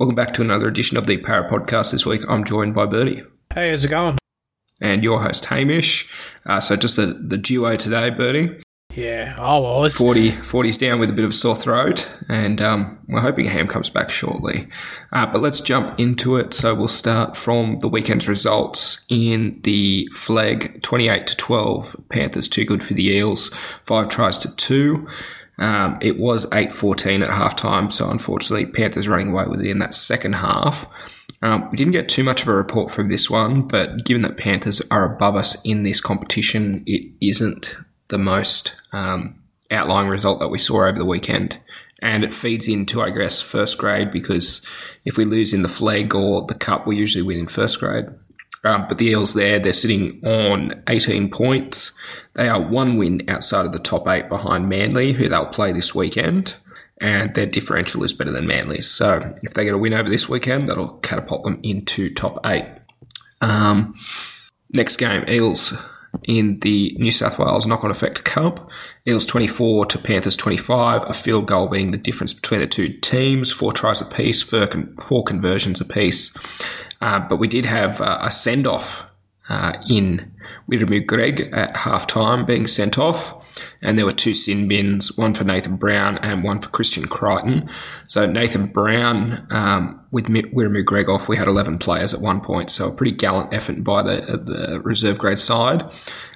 [0.00, 1.92] Welcome back to another edition of the Parra Podcast.
[1.92, 3.20] This week, I'm joined by Bertie.
[3.52, 4.16] Hey, how's it going?
[4.80, 6.10] And your host, Hamish.
[6.46, 8.62] Uh, so, just the, the duo today, Bertie.
[8.94, 9.36] Yeah.
[9.38, 12.98] Oh, well, it's 40, 40's down with a bit of a sore throat, and um,
[13.08, 14.68] we're hoping Ham comes back shortly.
[15.12, 16.54] Uh, but let's jump into it.
[16.54, 21.96] So we'll start from the weekend's results in the Flegg 28 to 12.
[22.08, 23.48] Panthers too good for the Eels,
[23.84, 25.06] five tries to two.
[25.60, 29.78] Um, it was 8 14 at halftime, so unfortunately, Panthers running away with it in
[29.78, 30.86] that second half.
[31.42, 34.36] Um, we didn't get too much of a report from this one, but given that
[34.36, 37.76] Panthers are above us in this competition, it isn't
[38.08, 39.40] the most um,
[39.70, 41.58] outlying result that we saw over the weekend.
[42.02, 44.62] And it feeds into, I guess, first grade because
[45.04, 48.06] if we lose in the Flegg or the cup, we usually win in first grade.
[48.64, 51.92] Um, but the Eels there, they're sitting on 18 points.
[52.34, 55.94] They are one win outside of the top eight behind Manly, who they'll play this
[55.94, 56.56] weekend.
[57.00, 58.86] And their differential is better than Manly's.
[58.86, 62.66] So if they get a win over this weekend, that'll catapult them into top eight.
[63.40, 63.94] Um,
[64.74, 65.78] next game, Eels
[66.24, 68.70] in the New South Wales knock on effect cup.
[69.08, 73.50] Eels 24 to Panthers 25, a field goal being the difference between the two teams,
[73.50, 74.68] four tries apiece, four,
[75.00, 76.36] four conversions apiece.
[77.00, 79.06] Uh, but we did have uh, a send off
[79.48, 80.32] uh, in
[80.70, 83.34] Wiremu Greig at half time being sent off
[83.82, 87.68] and there were two sin bins, one for Nathan Brown and one for Christian Crichton.
[88.06, 92.70] So Nathan Brown um, with Wiremu Greig off, we had 11 players at one point,
[92.70, 95.84] so a pretty gallant effort by the, the reserve grade side.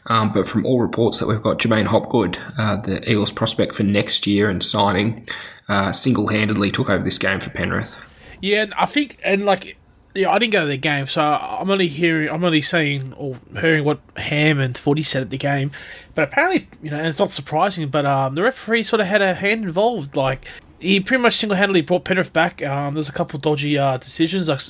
[0.07, 3.85] Um, but from all reports that we've got, Jermaine Hopgood, uh, the Eagles prospect for
[3.85, 5.27] next year and signing,
[5.69, 7.99] uh, single handedly took over this game for Penrith.
[8.43, 9.79] Yeah, I think, and like
[10.15, 13.39] yeah, I didn't go to the game, so I'm only hearing, I'm only saying or
[13.61, 15.73] hearing what Ham and Forty said at the game.
[16.15, 19.23] But apparently, you know, and it's not surprising, but um, the referee sort of had
[19.23, 20.17] a hand involved.
[20.17, 20.47] Like
[20.79, 22.63] he pretty much single-handedly brought Penrith back.
[22.63, 24.49] Um, there's a couple dodgy uh, decisions.
[24.49, 24.61] Like,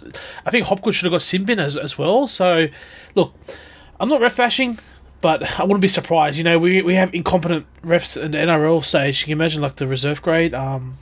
[0.47, 2.29] I think Hopgood should have got Simbin as as well.
[2.29, 2.69] So,
[3.15, 3.35] look,
[4.01, 4.79] I'm not ref bashing
[5.25, 6.37] but I wouldn't be surprised.
[6.37, 9.21] You know, we, we have incompetent refs in the NRL stage.
[9.21, 10.53] You can imagine like the reserve grade.
[10.53, 10.99] Um,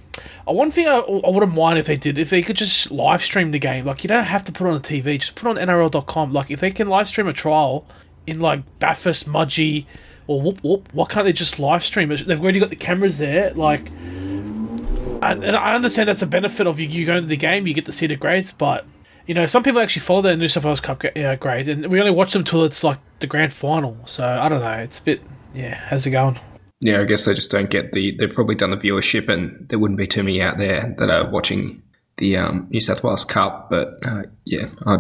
[0.49, 3.25] uh, one thing I, I wouldn't mind if they did, if they could just live
[3.25, 3.84] stream the game.
[3.84, 5.19] Like you don't have to put on the TV.
[5.19, 6.33] Just put on NRL.com.
[6.33, 7.84] Like if they can live stream a trial
[8.25, 9.87] in like Bathurst, Mudgee,
[10.28, 12.25] or whoop whoop, why can't they just live stream it?
[12.25, 13.53] They've already got the cameras there.
[13.54, 17.66] Like, and, and I understand that's a benefit of you, you going to the game.
[17.66, 18.87] You get to see the grades, but
[19.27, 21.99] you know, some people actually follow the New South Wales Cup uh, grades, and we
[21.99, 23.97] only watch them till it's like the grand final.
[24.05, 24.72] So I don't know.
[24.72, 25.22] It's a bit,
[25.55, 25.75] yeah.
[25.75, 26.38] How's it going?
[26.81, 28.16] Yeah, I guess they just don't get the.
[28.16, 31.31] They've probably done the viewership, and there wouldn't be too many out there that are
[31.31, 31.83] watching
[32.16, 33.71] the um, New South Wales Cup.
[33.71, 34.99] But uh, yeah, I,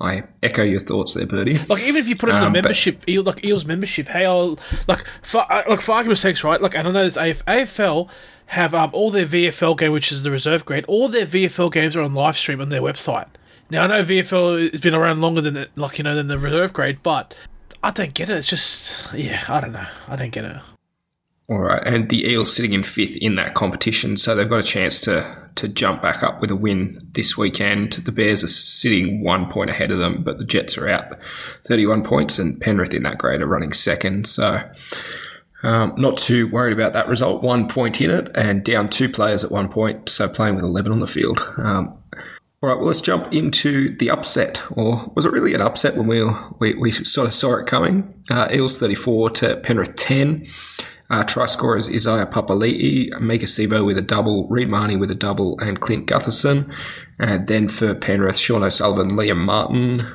[0.00, 1.58] I echo your thoughts there, Bertie.
[1.68, 4.58] Like even if you put in um, the membership, but, like Eels membership, hey, I'll
[4.86, 6.60] like for uh, like for argument's sake, right?
[6.60, 8.10] Like and I don't know, this AF, AFL
[8.46, 10.84] have um, all their VFL game, which is the reserve grade.
[10.86, 13.28] All their VFL games are on live stream on their website.
[13.70, 16.38] Now I know VFL has been around longer than it, like you know than the
[16.38, 17.34] reserve grade, but
[17.82, 18.38] I don't get it.
[18.38, 19.86] It's just yeah, I don't know.
[20.06, 20.56] I don't get it.
[21.50, 24.66] All right, and the Eels sitting in fifth in that competition, so they've got a
[24.66, 27.94] chance to to jump back up with a win this weekend.
[27.94, 31.18] The Bears are sitting one point ahead of them, but the Jets are out
[31.64, 34.26] thirty one points, and Penrith in that grade are running second.
[34.26, 34.60] So.
[35.64, 37.42] Um, not too worried about that result.
[37.42, 40.92] One point in it, and down two players at one point, so playing with eleven
[40.92, 41.40] on the field.
[41.56, 41.98] Um,
[42.60, 44.60] all right, well, let's jump into the upset.
[44.72, 46.24] Or was it really an upset when we,
[46.58, 48.20] we, we sort of saw it coming?
[48.30, 50.46] Uh, Eels 34 to Penrith 10.
[51.10, 55.58] Uh, try scorers Isaiah Papali'i, Maika Sivo with a double, Reed Mahoney with a double,
[55.60, 56.74] and Clint Gutherson.
[57.18, 60.06] And then for Penrith, Sean O'Sullivan, Liam Martin,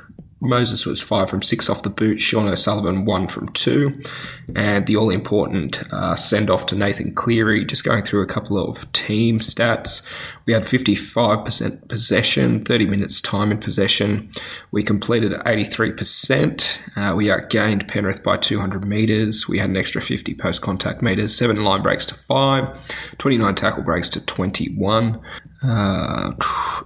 [0.43, 2.19] Moses was five from six off the boot.
[2.19, 3.93] Sean O'Sullivan one from two,
[4.55, 7.65] and the all important uh, send off to Nathan Cleary.
[7.65, 10.05] Just going through a couple of team stats,
[10.45, 14.29] we had fifty five percent possession, thirty minutes time in possession.
[14.71, 16.81] We completed eighty three percent.
[16.95, 19.47] Uh, we outgained Penrith by two hundred meters.
[19.47, 22.67] We had an extra fifty post contact meters, seven line breaks to five,
[23.17, 25.21] 29 tackle breaks to twenty one.
[25.63, 26.33] Uh,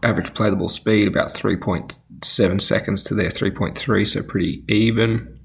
[0.03, 5.39] average playable speed about three point seven seconds to their 3.3, so pretty even.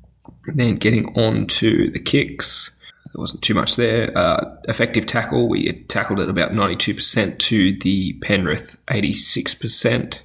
[0.46, 2.70] Then getting on to the kicks,
[3.12, 4.16] there wasn't too much there.
[4.16, 10.18] Uh, effective tackle, we tackled at about 92% to the Penrith 86%.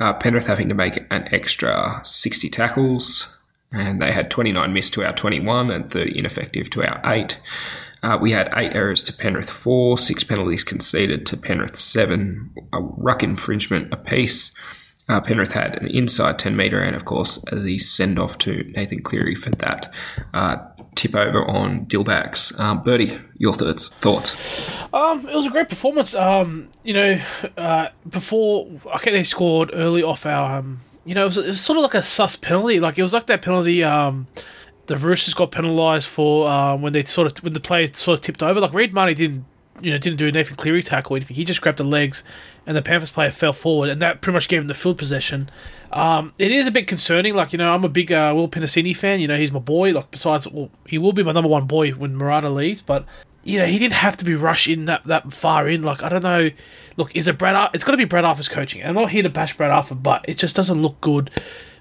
[0.00, 3.32] Uh, Penrith having to make an extra 60 tackles,
[3.70, 7.38] and they had 29 missed to our 21 and 30 ineffective to our 8.
[8.04, 12.78] Uh, we had eight errors to Penrith four, six penalties conceded to Penrith seven, a
[12.78, 14.52] ruck infringement apiece.
[15.08, 19.02] Uh, Penrith had an inside 10 metre and, of course, the send off to Nathan
[19.02, 19.92] Cleary for that.
[20.32, 20.56] Uh,
[20.94, 22.58] tip over on Dillbags.
[22.58, 23.88] Um, Bertie, your thoughts?
[23.88, 24.34] Thoughts?
[24.92, 26.14] Um, it was a great performance.
[26.14, 27.20] Um, you know,
[27.58, 30.58] uh, before I think they scored early off our.
[30.58, 32.80] Um, you know, it was, it was sort of like a sus penalty.
[32.80, 33.84] Like it was like that penalty.
[33.84, 34.26] Um,
[34.86, 38.24] the Roosters got penalised for um, when they sort of when the play sort of
[38.24, 38.60] tipped over.
[38.60, 39.44] Like Reed Mahoney didn't
[39.80, 41.36] you know didn't do a Nathan Cleary tackle or anything.
[41.36, 42.24] He just grabbed the legs,
[42.66, 45.50] and the Panthers player fell forward, and that pretty much gave him the field possession.
[45.92, 47.34] Um, it is a bit concerning.
[47.34, 49.20] Like you know, I'm a big uh, Will Penisini fan.
[49.20, 49.92] You know, he's my boy.
[49.92, 52.82] Like besides, well, he will be my number one boy when Marata leaves.
[52.82, 53.06] But
[53.44, 55.82] you know, he didn't have to be rushed in that, that far in.
[55.82, 56.50] Like I don't know.
[56.96, 57.54] Look, is it Brad?
[57.54, 58.84] Ar- it's got to be Brad Arthur's coaching.
[58.84, 61.30] I'm not here to bash Brad Arthur, but it just doesn't look good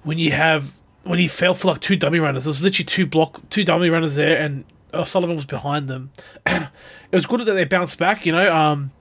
[0.03, 2.45] when you have when he fell for like two dummy runners.
[2.45, 4.63] There's literally two block, two dummy runners there, and
[4.93, 6.11] O'Sullivan was behind them.
[6.45, 6.69] it
[7.11, 8.25] was good that they bounced back.
[8.25, 8.91] You know, um,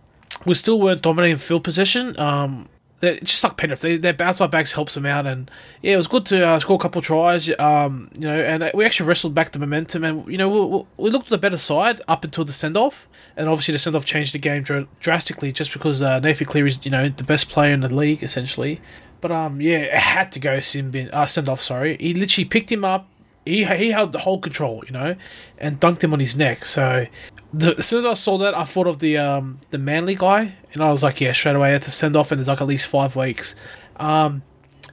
[0.44, 2.19] we still weren't dominating field position.
[2.19, 2.69] Um,
[3.02, 5.50] just like Penrith, they, their outside backs helps them out, and
[5.82, 7.50] yeah, it was good to uh, score a couple tries.
[7.58, 11.11] Um, you know, and we actually wrestled back the momentum, and you know, we, we
[11.11, 14.05] looked at the better side up until the send off, and obviously the send off
[14.05, 17.49] changed the game dr- drastically, just because uh, Nathan Cleary is you know the best
[17.49, 18.81] player in the league essentially.
[19.20, 21.61] But um, yeah, it had to go sin uh, send off.
[21.61, 23.08] Sorry, he literally picked him up.
[23.44, 25.17] He, he held the whole control, you know,
[25.59, 26.65] and dunked him on his neck.
[26.65, 27.06] So
[27.53, 30.55] the, as soon as I saw that, I thought of the um, the Manly guy,
[30.73, 32.61] and I was like, yeah, straight away I had to send off, and there's like
[32.61, 33.55] at least five weeks.
[33.97, 34.43] Um,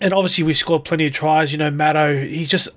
[0.02, 1.52] and obviously we scored plenty of tries.
[1.52, 2.70] You know, Matto, he just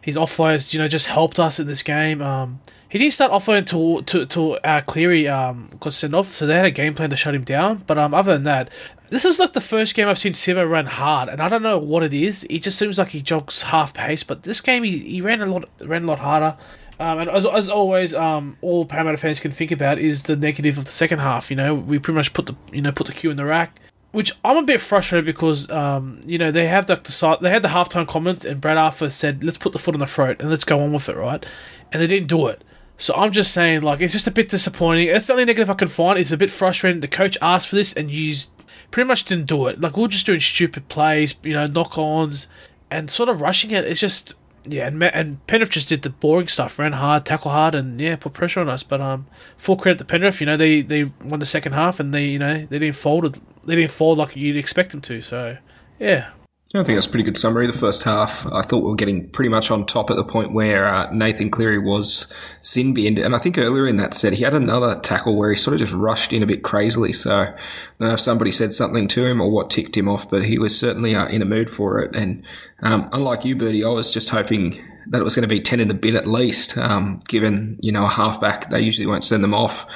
[0.00, 2.20] his offloads, you know, just helped us in this game.
[2.20, 2.60] Um,
[2.94, 6.54] he didn't start offloading to to to uh, Cleary um, got sent off, so they
[6.54, 7.82] had a game plan to shut him down.
[7.88, 8.70] But um, other than that,
[9.08, 11.76] this is like the first game I've seen Sivo run hard, and I don't know
[11.76, 12.46] what it is.
[12.48, 15.46] It just seems like he jogs half pace, but this game he, he ran a
[15.46, 16.56] lot ran a lot harder.
[17.00, 20.78] Um, and as, as always, um, all Parramatta fans can think about is the negative
[20.78, 21.50] of the second half.
[21.50, 23.80] You know, we pretty much put the you know put the cue in the rack,
[24.12, 27.62] which I'm a bit frustrated because um, you know they have the, the they had
[27.62, 30.48] the halftime comments and Brad Arthur said let's put the foot on the throat and
[30.48, 31.44] let's go on with it, right?
[31.90, 32.62] And they didn't do it.
[32.96, 35.08] So I'm just saying, like, it's just a bit disappointing.
[35.08, 36.18] It's the only negative I can find.
[36.18, 37.00] It's a bit frustrating.
[37.00, 38.50] The coach asked for this and used
[38.90, 39.80] pretty much didn't do it.
[39.80, 42.46] Like we are just doing stupid plays, you know, knock-ons,
[42.90, 43.84] and sort of rushing it.
[43.84, 44.34] It's just
[44.66, 48.16] yeah, and, and Penrith just did the boring stuff, ran hard, tackle hard, and yeah,
[48.16, 48.82] put pressure on us.
[48.82, 49.26] But um,
[49.56, 50.40] full credit to Penrith.
[50.40, 53.40] You know, they they won the second half, and they you know they didn't fold
[53.64, 55.20] they didn't fold like you'd expect them to.
[55.20, 55.58] So
[55.98, 56.30] yeah,
[56.76, 57.68] I think that's a pretty good summary.
[57.68, 60.52] The first half, I thought we were getting pretty much on top at the point
[60.52, 62.26] where uh, Nathan Cleary was
[62.62, 63.20] sin binned.
[63.20, 65.78] And I think earlier in that set, he had another tackle where he sort of
[65.78, 67.12] just rushed in a bit crazily.
[67.12, 70.28] So I don't know if somebody said something to him or what ticked him off,
[70.28, 72.16] but he was certainly uh, in a mood for it.
[72.16, 72.42] And
[72.82, 75.78] um, unlike you, Bertie, I was just hoping that it was going to be 10
[75.78, 79.44] in the bin at least, um, given, you know, a halfback, they usually won't send
[79.44, 79.86] them off.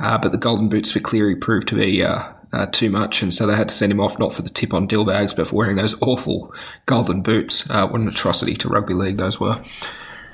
[0.00, 2.24] Uh, but the golden boots for Cleary proved to be uh,
[2.54, 4.72] uh, too much, and so they had to send him off not for the tip
[4.72, 6.54] on dill bags, but for wearing those awful
[6.86, 7.68] golden boots.
[7.68, 9.62] Uh, what an atrocity to rugby league those were.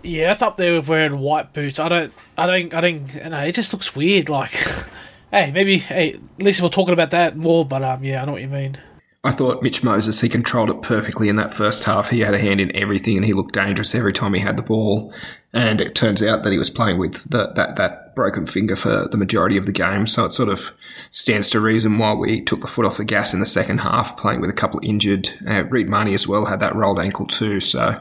[0.02, 1.78] Yeah, that's up there with wearing white boots.
[1.78, 3.14] I don't, I don't, I don't.
[3.14, 4.28] You know, it just looks weird.
[4.28, 4.52] Like,
[5.30, 7.64] hey, maybe, hey, at least we're talking about that more.
[7.64, 8.78] But um, yeah, I know what you mean.
[9.22, 12.08] I thought Mitch Moses, he controlled it perfectly in that first half.
[12.08, 14.62] He had a hand in everything and he looked dangerous every time he had the
[14.62, 15.12] ball.
[15.52, 19.08] And it turns out that he was playing with the, that, that broken finger for
[19.08, 20.06] the majority of the game.
[20.06, 20.72] So it sort of
[21.10, 24.16] stands to reason why we took the foot off the gas in the second half,
[24.16, 25.30] playing with a couple of injured.
[25.46, 27.60] Uh, Reed Mahoney as well had that rolled ankle too.
[27.60, 28.00] So,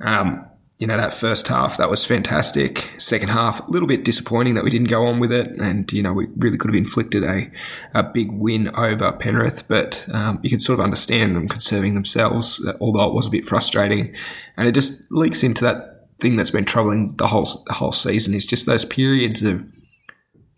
[0.00, 0.46] um,
[0.78, 2.90] you know, that first half, that was fantastic.
[2.98, 5.46] Second half, a little bit disappointing that we didn't go on with it.
[5.52, 7.50] And, you know, we really could have inflicted a,
[7.94, 12.66] a big win over Penrith, but um, you can sort of understand them conserving themselves,
[12.80, 14.14] although it was a bit frustrating.
[14.56, 18.34] And it just leaks into that thing that's been troubling the whole, the whole season
[18.34, 19.64] is just those periods of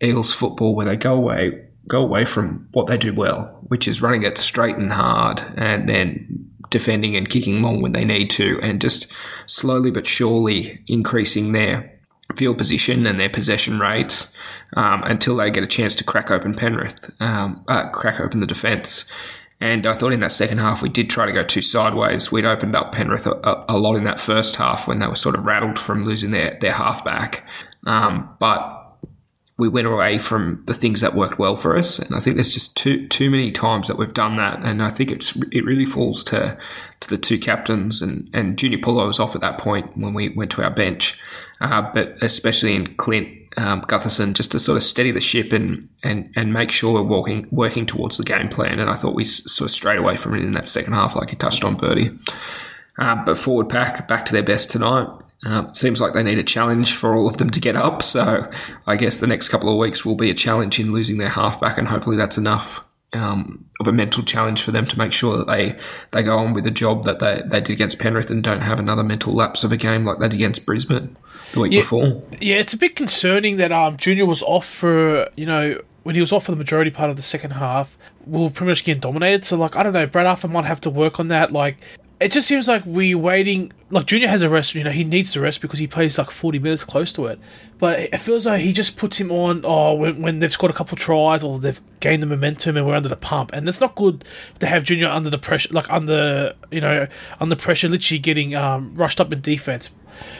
[0.01, 4.01] Eagles football where they go away, go away from what they do well, which is
[4.01, 8.59] running it straight and hard and then defending and kicking long when they need to,
[8.61, 9.11] and just
[9.45, 11.97] slowly but surely increasing their
[12.35, 14.29] field position and their possession rates
[14.75, 18.47] um, until they get a chance to crack open Penrith, um, uh, crack open the
[18.47, 19.05] defence.
[19.59, 22.31] And I thought in that second half we did try to go too sideways.
[22.31, 25.35] We'd opened up Penrith a, a lot in that first half when they were sort
[25.35, 27.43] of rattled from losing their their halfback.
[27.85, 28.76] Um, but
[29.57, 31.97] we went away from the things that worked well for us.
[31.97, 34.59] And I think there's just too too many times that we've done that.
[34.63, 36.57] And I think it's it really falls to
[36.99, 40.29] to the two captains and and Junior Paulo was off at that point when we
[40.29, 41.19] went to our bench,
[41.59, 45.89] uh, but especially in Clint um, Gutherson just to sort of steady the ship and
[46.03, 48.79] and and make sure we're walking working towards the game plan.
[48.79, 51.31] And I thought we sort of strayed away from it in that second half, like
[51.31, 52.11] you touched on, Bertie.
[52.99, 55.07] Uh, but forward pack back to their best tonight.
[55.45, 58.01] Uh, seems like they need a challenge for all of them to get up.
[58.01, 58.49] So
[58.87, 61.77] I guess the next couple of weeks will be a challenge in losing their halfback,
[61.77, 65.47] and hopefully that's enough um, of a mental challenge for them to make sure that
[65.47, 65.77] they,
[66.11, 68.79] they go on with the job that they, they did against Penrith and don't have
[68.79, 71.15] another mental lapse of a game like that against Brisbane
[71.53, 71.81] the week Yeah.
[71.81, 72.21] before.
[72.41, 76.21] Yeah, it's a bit concerning that um Junior was off for you know when he
[76.21, 77.97] was off for the majority part of the second half.
[78.25, 79.45] We were pretty much getting dominated.
[79.45, 81.53] So like I don't know, Brad Arthur might have to work on that.
[81.53, 81.77] Like
[82.19, 83.71] it just seems like we're waiting.
[83.89, 84.73] Like Junior has a rest.
[84.73, 87.39] You know he needs the rest because he plays like forty minutes close to it.
[87.77, 89.61] But it feels like he just puts him on.
[89.63, 92.95] Oh, when, when they've scored a couple tries or they've gained the momentum and we're
[92.95, 94.25] under the pump, and it's not good
[94.59, 97.07] to have Junior under the pressure, like under you know
[97.39, 99.93] under pressure, literally getting um, rushed up in defense.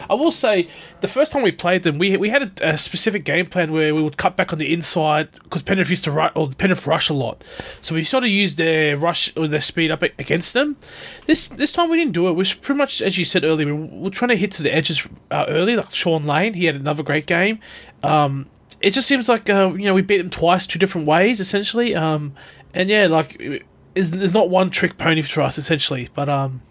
[0.10, 0.69] I will say,
[1.01, 3.93] the first time we played them, we we had a, a specific game plan where
[3.93, 7.10] we would cut back on the inside because Penrith used to rush or Penrith rush
[7.10, 7.43] a lot,
[7.81, 10.77] so we sort of used their rush or their speed up against them.
[11.25, 12.31] This this time we didn't do it.
[12.31, 13.74] We was pretty much as you said earlier.
[13.74, 16.53] We were trying to hit to the edges uh, early, like Sean Lane.
[16.53, 17.60] He had another great game.
[18.03, 18.48] Um,
[18.81, 21.96] it just seems like uh, you know we beat them twice, two different ways essentially.
[21.96, 22.34] Um,
[22.74, 26.62] and yeah, like there's not one trick pony for us essentially, but um,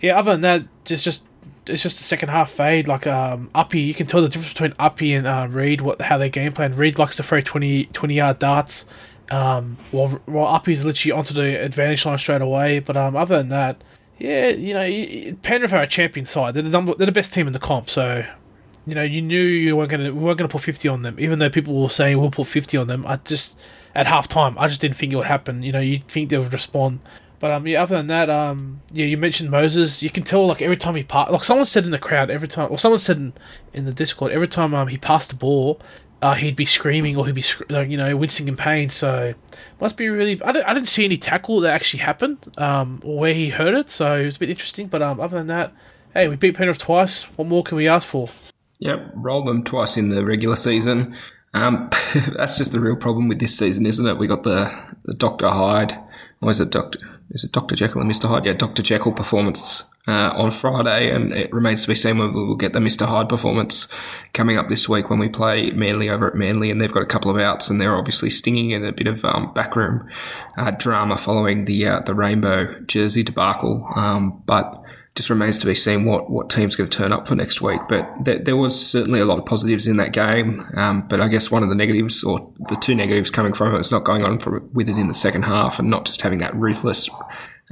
[0.00, 0.18] yeah.
[0.18, 1.26] Other than that, just just
[1.66, 2.88] it's just a second half fade.
[2.88, 5.80] Like um, Uppy, you can tell the difference between Uppy and uh, Reed.
[5.80, 6.74] What how they game plan.
[6.74, 8.86] Reed likes to throw 20, 20 yard darts,
[9.30, 12.80] um, while while Uppy's literally onto the advantage line straight away.
[12.80, 13.82] But um, other than that,
[14.18, 16.54] yeah, you know, Penrith are a champion side.
[16.54, 17.88] They're the number, they're the best team in the comp.
[17.90, 18.24] So
[18.86, 21.16] you know, you knew you weren't gonna we weren't gonna put fifty on them.
[21.18, 23.58] Even though people were saying we'll put fifty on them, I just
[23.94, 25.62] at half time I just didn't think it would happen.
[25.62, 27.00] You know, you'd think they would respond.
[27.40, 27.82] But um, yeah.
[27.82, 30.02] Other than that, um, yeah, you mentioned Moses.
[30.02, 32.46] You can tell like every time he passed, like someone said in the crowd, every
[32.46, 33.32] time, or someone said in,
[33.72, 35.80] in the Discord, every time um he passed the ball,
[36.22, 38.90] uh, he'd be screaming or he'd be scr- like you know wincing in pain.
[38.90, 39.34] So
[39.80, 40.40] must be really.
[40.42, 43.74] I, don't, I didn't see any tackle that actually happened, um, or where he hurt
[43.74, 43.90] it.
[43.90, 44.88] So it was a bit interesting.
[44.88, 45.72] But um, other than that,
[46.12, 47.24] hey, we beat Penrith twice.
[47.36, 48.28] What more can we ask for?
[48.80, 51.16] Yep, rolled them twice in the regular season.
[51.54, 51.90] Um,
[52.36, 54.18] that's just the real problem with this season, isn't it?
[54.18, 54.72] We got the,
[55.04, 55.98] the Doctor Hyde,
[56.40, 57.19] or is it Doctor?
[57.30, 58.46] Is it Doctor Jekyll and Mister Hyde?
[58.46, 62.56] Yeah, Doctor Jekyll performance uh, on Friday, and it remains to be seen whether we'll
[62.56, 63.86] get the Mister Hyde performance
[64.32, 67.06] coming up this week when we play Manly over at Manly, and they've got a
[67.06, 70.08] couple of outs, and they're obviously stinging in a bit of um, backroom
[70.58, 73.88] uh, drama following the uh, the rainbow jersey debacle.
[73.94, 74.82] Um, but
[75.14, 77.80] just remains to be seen what, what team's going to turn up for next week.
[77.88, 80.64] But there, there was certainly a lot of positives in that game.
[80.74, 83.80] Um, but I guess one of the negatives, or the two negatives coming from it,
[83.80, 86.38] is not going on for, with it in the second half and not just having
[86.38, 87.10] that ruthless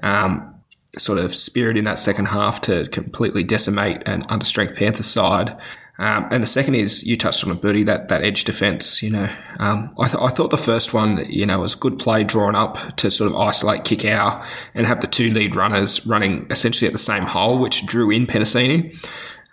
[0.02, 0.54] um,
[0.96, 5.56] sort of spirit in that second half to completely decimate an understrength Panther side.
[6.00, 9.02] Um, and the second is you touched on it, Bertie, that, that edge defense.
[9.02, 9.28] You know,
[9.58, 12.96] um, I, th- I thought the first one, you know, was good play drawn up
[12.98, 16.92] to sort of isolate kick out and have the two lead runners running essentially at
[16.92, 18.96] the same hole, which drew in Penisini.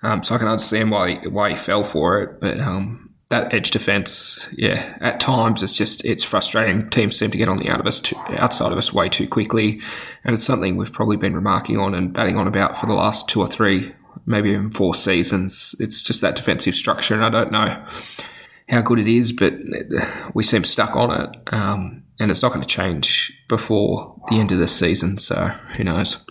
[0.03, 3.71] Um, so I can understand why why he fell for it, but um, that edge
[3.71, 6.89] defense, yeah, at times it's just it's frustrating.
[6.89, 9.27] Teams seem to get on the out of us too, outside of us way too
[9.27, 9.81] quickly,
[10.23, 13.27] and it's something we've probably been remarking on and batting on about for the last
[13.27, 13.93] two or three,
[14.25, 15.75] maybe even four seasons.
[15.79, 17.85] It's just that defensive structure, and I don't know
[18.69, 19.53] how good it is, but
[20.33, 24.51] we seem stuck on it, um, and it's not going to change before the end
[24.51, 25.17] of the season.
[25.17, 26.25] So who knows?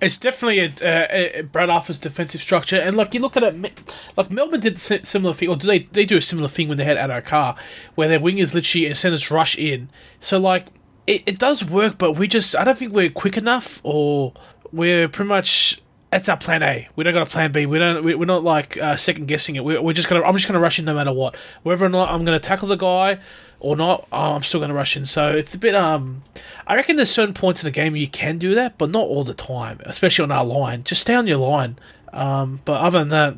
[0.00, 3.82] It's definitely a, a, a Brad Arthur's defensive structure, and like you look at it,
[4.16, 5.80] like Melbourne did a similar thing, or do they?
[5.80, 7.56] They do a similar thing when they had Carr,
[7.94, 9.90] where their wingers literally and centers rush in.
[10.20, 10.66] So like
[11.08, 14.34] it, it does work, but we just I don't think we're quick enough, or
[14.70, 16.88] we're pretty much that's our plan A.
[16.96, 17.66] We don't got a plan B.
[17.66, 18.04] We don't.
[18.04, 19.64] we- We're not like uh, second guessing it.
[19.64, 20.22] We're, we're just gonna.
[20.22, 21.36] I'm just gonna rush in no matter what.
[21.62, 23.18] Whether or not I'm gonna tackle the guy
[23.60, 25.04] or not, oh, I'm still gonna rush in.
[25.04, 25.74] So it's a bit.
[25.74, 26.22] Um,
[26.66, 29.24] I reckon there's certain points in the game you can do that, but not all
[29.24, 29.80] the time.
[29.84, 30.84] Especially on our line.
[30.84, 31.78] Just stay on your line.
[32.12, 33.36] Um, but other than that.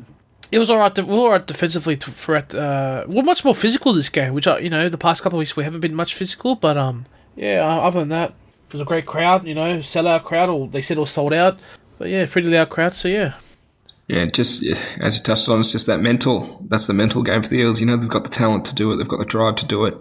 [0.51, 0.97] It was alright.
[0.97, 2.35] We were alright defensively to, for.
[2.35, 5.39] Uh, we're much more physical this game, which I, you know, the past couple of
[5.39, 6.55] weeks we haven't been much physical.
[6.55, 7.05] But um,
[7.37, 7.65] yeah.
[7.65, 8.33] Other than that,
[8.67, 9.47] it was a great crowd.
[9.47, 10.49] You know, sellout crowd.
[10.49, 11.57] Or they said it was sold out.
[12.01, 12.95] But yeah, pretty loud crowd.
[12.95, 13.35] So yeah,
[14.07, 14.63] Yeah, just
[14.99, 16.59] as you touched on, it's just that mental.
[16.67, 17.79] That's the mental game for the Eels.
[17.79, 18.97] You know, they've got the talent to do it.
[18.97, 19.99] They've got the drive to do it.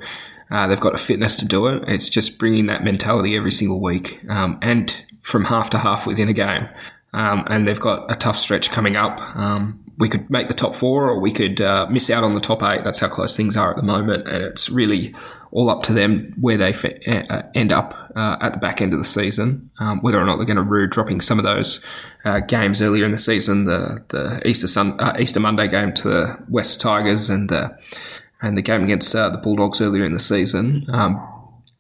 [0.51, 1.85] Uh, they've got the fitness to do it.
[1.89, 6.31] It's just bringing that mentality every single week, um, and from half to half within
[6.31, 6.71] a game.
[7.13, 9.21] Um, and they've got a tough stretch coming up.
[9.37, 12.41] Um, we could make the top four, or we could uh, miss out on the
[12.41, 12.85] top eight.
[12.85, 15.15] That's how close things are at the moment, and it's really
[15.53, 16.73] all up to them where they
[17.07, 19.71] uh, end up uh, at the back end of the season.
[19.79, 21.85] Um, whether or not they're going to rue dropping some of those
[22.25, 26.09] uh, games earlier in the season, the the Easter Sun, uh, Easter Monday game to
[26.09, 27.77] the West Tigers and the
[28.41, 30.87] and the game against uh, the Bulldogs earlier in the season.
[30.89, 31.27] Um,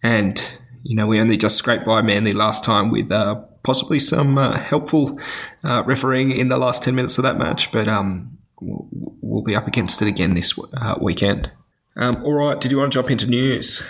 [0.02, 0.42] and
[0.82, 4.58] you know we only just scraped by Manly last time with uh, possibly some uh,
[4.58, 5.18] helpful
[5.64, 8.88] uh, refereeing in the last ten minutes of that match, but um, we'll,
[9.20, 11.50] we'll be up against it again this uh, weekend.
[11.96, 13.82] Um, all right, did you want to jump into news?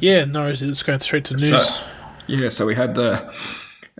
[0.00, 1.48] Yeah, no, it's going straight to news.
[1.48, 1.84] So,
[2.26, 3.32] yeah, so we had the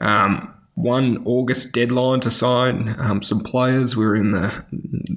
[0.01, 3.97] um, one August deadline to sign um, some players.
[3.97, 4.65] We were in the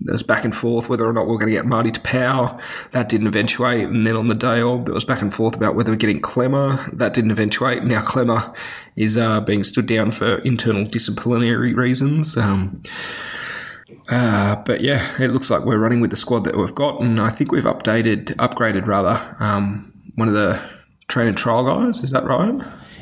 [0.01, 2.59] there's back and forth whether or not we are going to get Marty Taupau.
[2.91, 5.75] That didn't eventuate, and then on the day of, there was back and forth about
[5.75, 6.89] whether we're getting Clemmer.
[6.93, 7.83] That didn't eventuate.
[7.83, 8.53] Now Clemmer
[8.95, 12.37] is uh, being stood down for internal disciplinary reasons.
[12.37, 12.81] Um,
[14.07, 17.19] uh, but yeah, it looks like we're running with the squad that we've got, and
[17.19, 20.61] I think we've updated, upgraded rather, um, one of the
[21.09, 22.01] train and trial guys.
[22.01, 22.61] Is that right?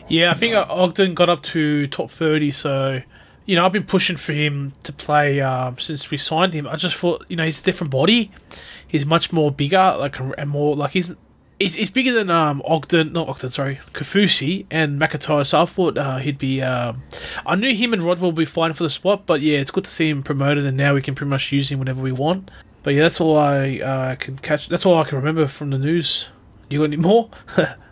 [0.10, 3.02] Yeah, I think Ogden got up to top 30, so,
[3.46, 6.66] you know, I've been pushing for him to play um, since we signed him.
[6.66, 8.32] I just thought, you know, he's a different body.
[8.88, 11.14] He's much more bigger, like, and more, like, he's
[11.60, 15.46] he's, he's bigger than um, Ogden, not Ogden, sorry, Kaufusi and McIntyre.
[15.46, 16.62] So I thought uh, he'd be.
[16.62, 17.04] Um,
[17.46, 19.86] I knew him and Rodwell would be fine for the spot, but yeah, it's good
[19.86, 22.50] to see him promoted, and now we can pretty much use him whenever we want.
[22.84, 24.70] But yeah, that's all I uh, can catch.
[24.70, 26.30] That's all I can remember from the news.
[26.70, 27.30] You got any more?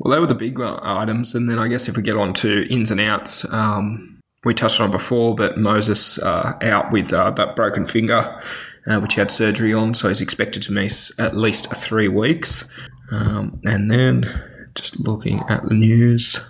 [0.00, 2.66] Well, they were the big items, and then I guess if we get on to
[2.72, 7.32] ins and outs, um, we touched on it before, but Moses uh, out with uh,
[7.32, 8.42] that broken finger,
[8.86, 12.64] uh, which he had surgery on, so he's expected to miss at least three weeks.
[13.12, 14.42] Um, and then
[14.74, 16.40] just looking at the news.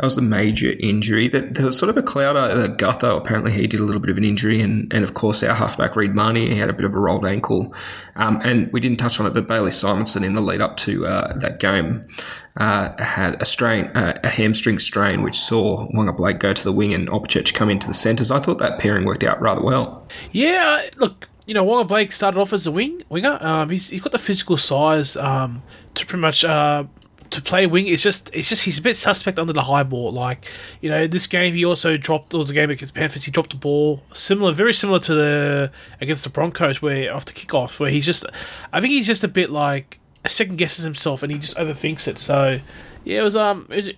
[0.00, 1.28] That was the major injury.
[1.28, 3.18] That there was sort of a cloud over Gutho.
[3.18, 5.94] Apparently, he did a little bit of an injury, and, and of course, our halfback
[5.94, 7.74] Reed Mahoney, he had a bit of a rolled ankle.
[8.16, 11.04] Um, and we didn't touch on it, but Bailey Simonsson in the lead up to
[11.04, 12.08] uh, that game
[12.56, 16.72] uh, had a strain, uh, a hamstring strain, which saw Waqa Blake go to the
[16.72, 18.30] wing and Opacic come into the centres.
[18.30, 20.08] I thought that pairing worked out rather well.
[20.32, 23.36] Yeah, look, you know, Waqa Blake started off as a wing winger.
[23.38, 26.84] Um, he's, he's got the physical size um, to pretty much uh,
[27.30, 30.12] to play wing, it's just it's just he's a bit suspect under the high ball.
[30.12, 30.46] Like
[30.80, 33.56] you know, this game he also dropped or the game against Panthers, he dropped the
[33.56, 38.24] ball similar, very similar to the against the Broncos where after kickoff where he's just,
[38.72, 42.18] I think he's just a bit like second guesses himself and he just overthinks it.
[42.18, 42.60] So
[43.04, 43.66] yeah, it was um.
[43.70, 43.90] It was,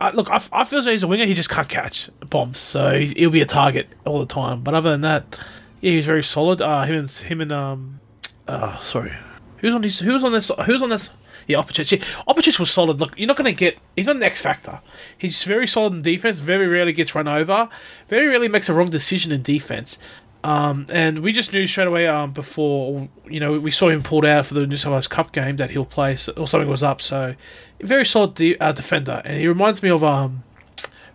[0.00, 1.26] I, look, I, I feel though he's a winger.
[1.26, 4.62] He just can't catch bombs, so he'll be a target all the time.
[4.62, 5.38] But other than that,
[5.82, 6.62] yeah, he's very solid.
[6.62, 8.00] Uh, him and him and um,
[8.48, 9.12] uh, sorry,
[9.58, 11.10] who's on his, who's on this, who's on this
[11.50, 12.02] yeah, Opacic.
[12.26, 13.00] Opacic was solid.
[13.00, 13.78] Look, you're not going to get.
[13.96, 14.80] He's not an X factor.
[15.16, 16.38] He's very solid in defense.
[16.38, 17.68] Very rarely gets run over.
[18.08, 19.98] Very rarely makes a wrong decision in defense.
[20.42, 24.24] Um, and we just knew straight away um, before you know we saw him pulled
[24.24, 27.02] out for the New South Wales Cup game that he'll play or something was up.
[27.02, 27.34] So
[27.80, 30.42] very solid de- uh, defender, and he reminds me of um,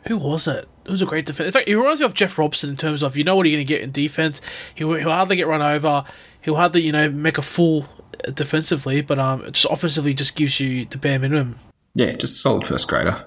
[0.07, 0.67] who was it?
[0.85, 1.47] It was a great defender.
[1.47, 3.57] It's like, he reminds me of Jeff Robson in terms of you know what you're
[3.57, 4.41] going to get in defense.
[4.75, 6.05] He'll, he'll hardly get run over.
[6.41, 7.87] He'll hardly you know make a full
[8.33, 11.59] defensively, but um, just offensively just gives you the bare minimum.
[11.93, 13.25] Yeah, just solid first grader.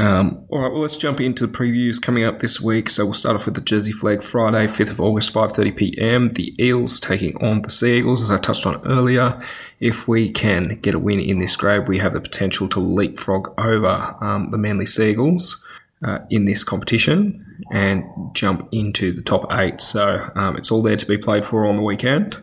[0.00, 2.88] Um, all right, well, let's jump into the previews coming up this week.
[2.88, 6.32] So we'll start off with the Jersey Flegg Friday, 5th of August, 5.30 p.m.
[6.32, 9.42] The Eels taking on the Sea Eagles, as I touched on earlier.
[9.78, 13.52] If we can get a win in this grade, we have the potential to leapfrog
[13.58, 15.62] over um, the Manly Sea Eagles
[16.02, 19.82] uh, in this competition and jump into the top eight.
[19.82, 22.38] So um, it's all there to be played for on the weekend.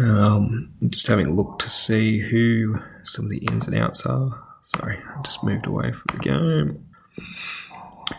[0.00, 4.42] Um, just having a look to see who some of the ins and outs are.
[4.62, 6.86] Sorry, I just moved away from the game.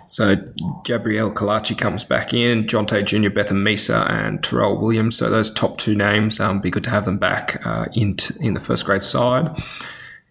[0.08, 0.36] So
[0.84, 5.17] Gabriel Kalachi comes back in, Jonte Jr., Bethan Misa, and Terrell Williams.
[5.17, 8.36] So those top two names, um, be good to have them back uh, in t-
[8.39, 9.58] in the first grade side.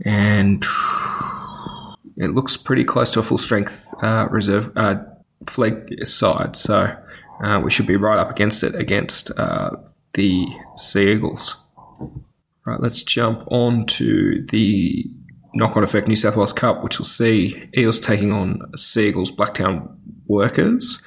[0.04, 0.64] And
[2.16, 4.96] it looks pretty close to a full strength uh, reserve uh,
[5.46, 6.56] Flegg side.
[6.56, 6.94] So
[7.42, 9.70] uh, we should be right up against it against uh,
[10.14, 11.56] the Sea Eagles.
[12.66, 15.06] Right, let's jump on to the
[15.54, 19.96] knock-on effect New South Wales Cup, which will see Eels taking on Sea Eagles Blacktown
[20.26, 21.02] Workers.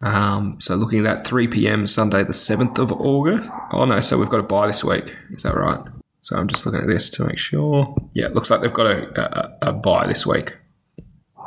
[0.00, 1.86] Um, so looking at that 3 p.m.
[1.86, 3.48] Sunday, the 7th of August.
[3.72, 5.16] Oh no, so we've got a buy this week.
[5.30, 5.80] Is that right?
[6.22, 7.94] So I'm just looking at this to make sure.
[8.14, 10.56] Yeah, it looks like they've got a, a, a buy this week.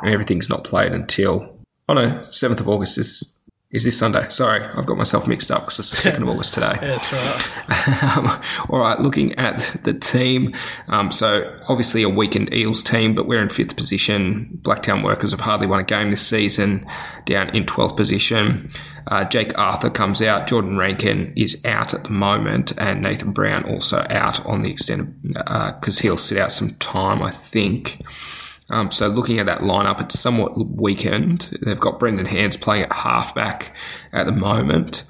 [0.02, 1.58] And everything's not played until.
[1.88, 3.35] Oh no, 7th of August is
[3.76, 4.26] is this Sunday?
[4.30, 6.78] Sorry, I've got myself mixed up because it's the second of August today.
[6.80, 8.16] Yeah, that's right.
[8.16, 10.56] um, all right, looking at the team.
[10.88, 14.58] Um, so obviously a weakened Eels team, but we're in fifth position.
[14.62, 16.86] Blacktown Workers have hardly won a game this season,
[17.26, 18.70] down in twelfth position.
[19.08, 20.46] Uh, Jake Arthur comes out.
[20.46, 25.22] Jordan Rankin is out at the moment, and Nathan Brown also out on the extended
[25.22, 28.00] because uh, he'll sit out some time, I think.
[28.68, 31.56] Um, so looking at that lineup, it's somewhat weakened.
[31.62, 33.72] They've got Brendan Hands playing at halfback
[34.12, 35.04] at the moment.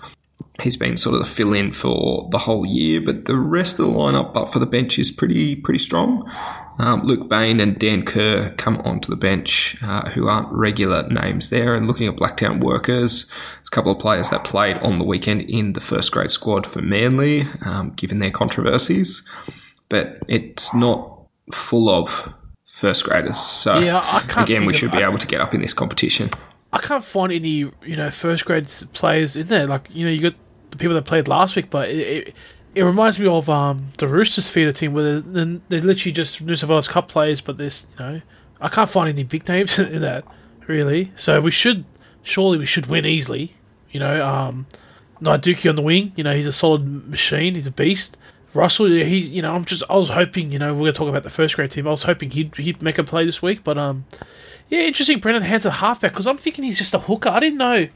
[0.63, 3.87] He's been sort of the fill in for the whole year, but the rest of
[3.87, 6.31] the lineup, but for the bench, is pretty pretty strong.
[6.79, 11.49] Um, Luke Bain and Dan Kerr come onto the bench, uh, who aren't regular names
[11.49, 11.75] there.
[11.75, 15.43] And looking at Blacktown Workers, there's a couple of players that played on the weekend
[15.43, 19.23] in the first grade squad for Manly, um, given their controversies.
[19.89, 21.17] but it's not
[21.53, 22.33] full of
[22.77, 23.39] first graders.
[23.39, 25.73] So Yeah, I can't again, we should be I- able to get up in this
[25.73, 26.29] competition.
[26.73, 29.67] I can't find any you know first grade players in there.
[29.67, 30.35] Like you know you got
[30.71, 32.35] the people that played last week, but it it,
[32.75, 36.55] it reminds me of um, the Roosters feeder team where they're, they're literally just New
[36.55, 38.21] South Wales Cup players, but there's you know
[38.61, 40.25] I can't find any big names in that
[40.67, 41.13] really.
[41.17, 41.85] So we should
[42.23, 43.55] surely we should win easily.
[43.91, 44.67] You know, um,
[45.23, 46.13] Naiduki on the wing.
[46.17, 47.55] You know he's a solid machine.
[47.55, 48.19] He's a beast.
[48.57, 51.23] Russell, he, you know, I'm just, I was hoping, you know, we're gonna talk about
[51.23, 51.87] the first grade team.
[51.87, 54.07] I was hoping he'd he'd make a play this week, but um,
[54.69, 55.21] yeah, interesting.
[55.21, 57.29] Brendan Hands at halfback because I'm thinking he's just a hooker.
[57.29, 57.89] I didn't know.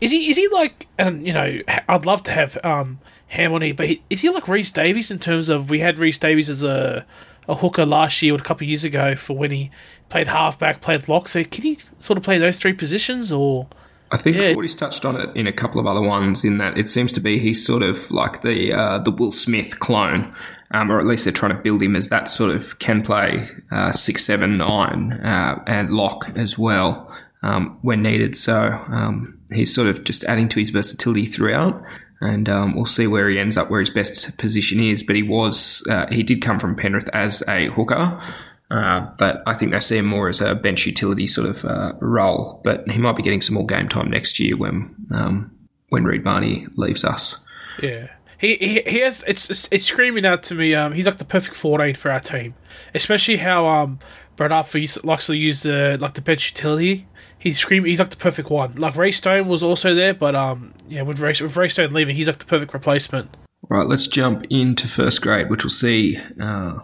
[0.00, 0.28] Is he?
[0.28, 0.86] Is he like?
[0.98, 4.30] And you know, I'd love to have um Ham on here, but he, is he
[4.30, 7.06] like Reese Davies in terms of we had Reese Davies as a
[7.48, 9.70] a hooker last year or a couple of years ago for when he
[10.10, 11.28] played halfback, played lock.
[11.28, 13.68] So can he sort of play those three positions or?
[14.10, 14.54] I think Yeah.
[14.54, 16.44] Forty's touched on it in a couple of other ones.
[16.44, 19.78] In that it seems to be he's sort of like the uh, the Will Smith
[19.78, 20.34] clone,
[20.70, 23.48] um, or at least they're trying to build him as that sort of can play
[23.70, 28.36] uh, six, seven, nine, uh, and lock as well um, when needed.
[28.36, 31.82] So um, he's sort of just adding to his versatility throughout.
[32.20, 35.04] And um, we'll see where he ends up, where his best position is.
[35.04, 38.20] But he was, uh, he did come from Penrith as a hooker,
[38.70, 41.92] uh, but I think they see him more as a bench utility sort of uh,
[42.00, 42.60] role.
[42.64, 45.56] But he might be getting some more game time next year when um,
[45.88, 47.44] when Reed Barney leaves us.
[47.82, 48.08] Yeah.
[48.38, 50.74] He, he, he has it's, it's screaming out to me.
[50.74, 52.54] Um, he's like the perfect fourteen for our team,
[52.94, 53.98] especially how um
[54.36, 57.08] Brad Arthur likes to use the like the bench utility.
[57.40, 57.90] He's screaming.
[57.90, 58.74] He's like the perfect one.
[58.74, 62.14] Like Ray Stone was also there, but um yeah, with Ray, with Ray Stone leaving,
[62.14, 63.36] he's like the perfect replacement.
[63.68, 66.78] Right, let's jump into first grade, which we'll see uh,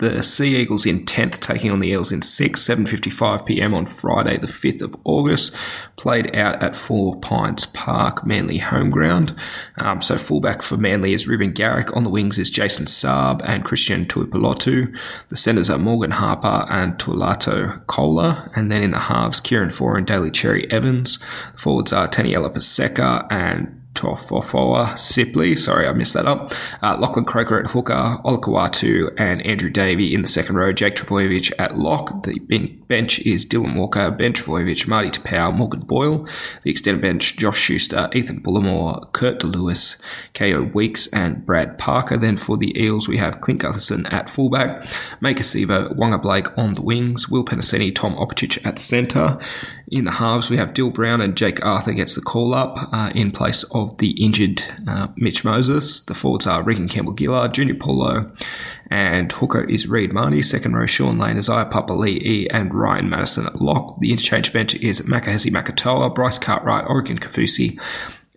[0.00, 3.74] the Sea Eagles in 10th taking on the Eels in 6th, 7.55 p.m.
[3.74, 5.54] on Friday the 5th of August.
[5.96, 9.36] Played out at Four Pines Park, Manly home ground.
[9.76, 11.94] Um, so fullback for Manly is Reuben Garrick.
[11.94, 14.96] On the wings is Jason Saab and Christian Tuipulotu.
[15.28, 18.50] The centres are Morgan Harper and Tolutau Koula.
[18.56, 21.18] And then in the halves, Kieran Foran and Daly Cherry Evans.
[21.56, 26.54] Forwards are Taniela Paseka and Toafofoa Sipley, sorry I missed that up.
[26.82, 31.52] Uh, Lachlan Croker at hooker, Olakau'atu and Andrew Davey in the second row, Jake Trbojevic
[31.58, 32.22] at lock.
[32.24, 36.26] The bench is Dylan Walker, Ben Trbojevic, Marty Taupau, Morgan Boyle.
[36.62, 40.00] The extended bench, Josh Schuster, Ethan Bullemor, Kurt DeLewis,
[40.34, 42.16] Kaeo Weekes and Brad Parker.
[42.16, 44.82] Then for the Eels, we have Clint Gutherson at fullback,
[45.20, 49.38] Maika Sivo, Waqa Blake on the wings, Will Penisini, Tom Opacic at centre.
[49.90, 53.10] In the halves, we have Dill Brown and Jake Arthur gets the call up uh,
[53.12, 56.02] in place of the injured uh, Mitch Moses.
[56.02, 58.30] The forwards are Reagan Campbell Gillard, Junior Paulo,
[58.88, 60.42] and hooker is Reed Mahoney.
[60.42, 63.98] Second row, Sean Lane, Isaiah Papali'i, and Ryan Matterson at lock.
[63.98, 67.80] The interchange bench is Makahesi Makatoa, Bryce Cartwright, Oregon Kaufusi,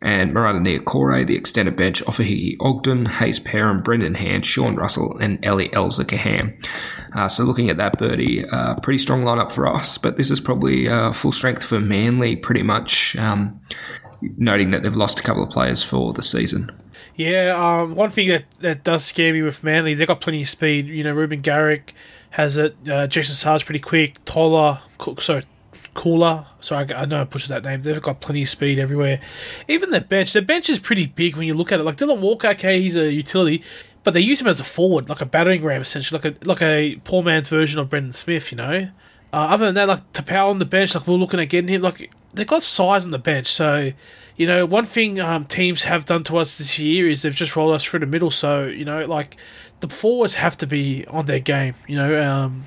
[0.03, 5.43] and Marata Niukore, the extended bench, Ofahiki Ogden, Hayze Perham, Brendan Hand, Sean Russell, and
[5.43, 6.03] Ellie Elza.
[7.15, 10.41] Uh, so looking at that birdie, uh, pretty strong lineup for us, but this is
[10.41, 13.59] probably uh, full strength for Manly, pretty much, um,
[14.37, 16.69] noting that they've lost a couple of players for the season.
[17.15, 20.49] Yeah, um, one thing that, that does scare me with Manly, they've got plenty of
[20.49, 20.87] speed.
[20.87, 21.93] You know, Reuben Garrick
[22.31, 22.75] has it.
[22.89, 24.23] Uh, Jason Saab's pretty quick.
[24.25, 25.43] Tola, Cook, sorry,
[25.93, 26.45] Cooler.
[26.59, 27.81] Sorry, I know I pushed that name.
[27.81, 29.21] They've got plenty of speed everywhere.
[29.67, 31.83] Even their bench, their bench is pretty big when you look at it.
[31.83, 33.63] Like Dylan Walker, okay, he's a utility,
[34.03, 36.61] but they use him as a forward, like a battering ram, essentially, like a like
[36.61, 38.51] a poor man's version of Brandon Smith.
[38.51, 38.89] You know.
[39.31, 41.81] Uh, other than that, like Taupau on the bench, like we're looking at getting him.
[41.81, 43.91] Like they've got size on the bench, so
[44.35, 47.55] you know one thing um, teams have done to us this year is they've just
[47.55, 48.29] rolled us through the middle.
[48.29, 49.37] So you know, like
[49.79, 51.73] the forwards have to be on their game.
[51.87, 52.63] You know, um,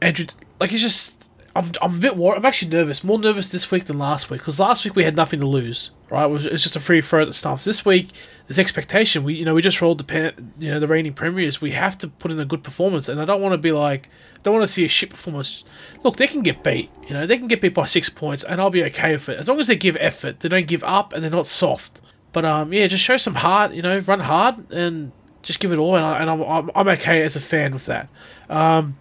[0.00, 0.26] Andrew,
[0.58, 1.21] like it's just.
[1.54, 2.38] I'm, I'm a bit worried.
[2.38, 3.04] I'm actually nervous.
[3.04, 5.90] More nervous this week than last week because last week we had nothing to lose.
[6.10, 7.64] Right, it was, it was just a free throw at the stumps.
[7.64, 8.10] This week
[8.46, 9.24] there's expectation.
[9.24, 11.60] We you know we just rolled the pen, you know the reigning premiers.
[11.60, 14.08] We have to put in a good performance, and I don't want to be like
[14.42, 15.64] don't want to see a shit performance.
[16.02, 16.90] Look, they can get beat.
[17.06, 19.38] You know they can get beat by six points, and I'll be okay with it
[19.38, 20.40] as long as they give effort.
[20.40, 22.00] They don't give up, and they're not soft.
[22.32, 23.72] But um yeah, just show some heart.
[23.72, 25.12] You know, run hard and
[25.42, 27.86] just give it all, and, I, and I'm, I'm I'm okay as a fan with
[27.86, 28.08] that.
[28.48, 28.96] Um,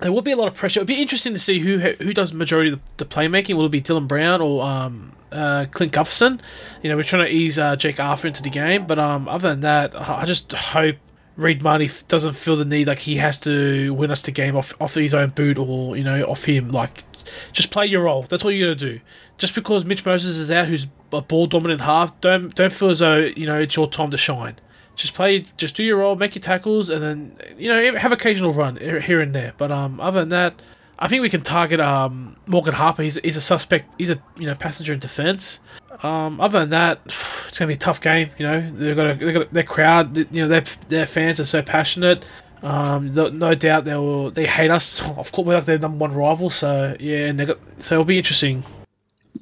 [0.00, 0.80] there will be a lot of pressure.
[0.80, 3.56] It'll be interesting to see who who does majority of the, playmaking.
[3.56, 6.40] Will it be Dylan Brown or um, uh, Clint Gufferson?
[6.82, 9.50] You know, we're trying to ease uh, Jake Arthur into the game, but um, other
[9.50, 10.96] than that, I just hope
[11.36, 14.56] Reed Marty f- doesn't feel the need like he has to win us the game
[14.56, 16.70] off off his own boot or you know off him.
[16.70, 17.04] Like,
[17.52, 18.22] just play your role.
[18.22, 19.00] That's all you got to do.
[19.38, 22.98] Just because Mitch Moses is out, who's a ball dominant half, don't don't feel as
[22.98, 24.56] though you know it's your time to shine
[24.96, 28.52] just play, just do your role, make your tackles, and then you know have occasional
[28.52, 29.52] run here and there.
[29.58, 30.60] But um, other than that,
[30.98, 33.02] I think we can target um Morgan Harper.
[33.02, 33.92] He's, he's a suspect.
[33.98, 35.60] He's a you know passenger in defence.
[36.02, 37.00] Um, other than that,
[37.48, 38.30] it's gonna be a tough game.
[38.38, 40.16] You know they've got, a, they've got a, their crowd.
[40.16, 42.24] You know their their fans are so passionate.
[42.62, 44.30] Um, no, doubt they will.
[44.30, 45.00] They hate us.
[45.18, 46.50] Of course, we're like their number one rival.
[46.50, 48.64] So yeah, and they got so it'll be interesting.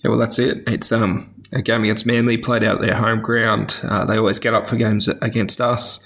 [0.03, 0.65] Yeah, well, that's it.
[0.67, 3.79] It's um a game against Manly played out their home ground.
[3.83, 6.03] Uh, they always get up for games against us.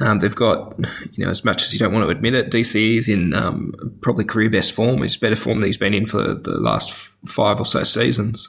[0.00, 0.78] Um, they've got,
[1.12, 3.74] you know, as much as you don't want to admit it, DCE is in um,
[4.00, 5.02] probably career best form.
[5.02, 6.92] It's better form than he's been in for the last
[7.26, 8.48] five or so seasons.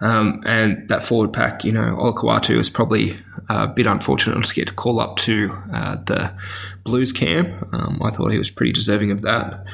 [0.00, 3.16] Um, and that forward pack, you know, Olakau'atu is probably
[3.48, 6.34] a bit unfortunate to get to call up to uh, the
[6.82, 7.68] Blues camp.
[7.72, 9.64] Um, I thought he was pretty deserving of that.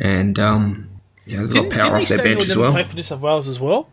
[0.00, 0.88] And, um,
[1.26, 2.70] yeah, they've got power off their bench as well.
[2.70, 3.88] Play for New South Wales as well.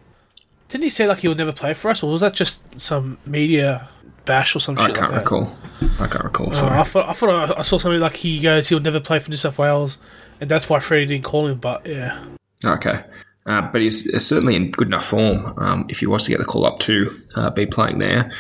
[0.69, 3.17] Didn't he say like he would never play for us, or was that just some
[3.25, 3.89] media
[4.25, 4.95] bash or some I shit?
[4.95, 5.55] can't like recall.
[5.99, 6.55] I can't recall.
[6.55, 9.19] Uh, I thought I thought I saw something like he goes he would never play
[9.19, 9.97] for New South Wales,
[10.39, 11.57] and that's why Freddie didn't call him.
[11.59, 12.23] But yeah,
[12.65, 13.03] Okay.
[13.45, 16.45] Uh, but he's certainly in good enough form um, if he was to get the
[16.45, 18.31] call up to uh, be playing there.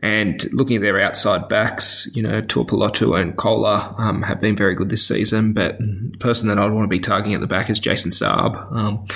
[0.00, 4.74] And looking at their outside backs, you know, Tuipulotu and Koula um, have been very
[4.74, 5.52] good this season.
[5.54, 8.72] But the person that I'd want to be targeting at the back is Jason Saab.
[8.72, 9.06] Um,